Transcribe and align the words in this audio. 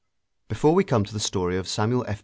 Before 0.47 0.73
we 0.73 0.83
come 0.83 1.03
to 1.03 1.13
the 1.13 1.19
story 1.19 1.57
of 1.57 1.67
Samuel 1.67 2.03
F. 2.07 2.19